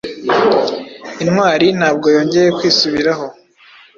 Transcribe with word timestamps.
Intwari 1.23 1.67
ntabwo 1.79 2.05
yongeye 2.15 2.49
kwisubiraho 2.57 3.25